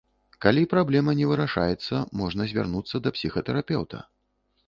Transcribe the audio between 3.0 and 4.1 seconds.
да псіхатэрапеўта.